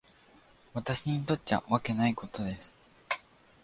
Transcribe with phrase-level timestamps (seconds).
[0.73, 2.73] 私にとっちゃわけないことです。